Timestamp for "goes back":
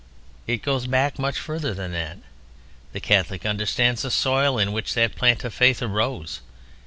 0.63-1.19